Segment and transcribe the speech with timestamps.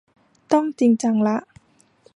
[0.51, 1.37] ต้อง จริงจังละ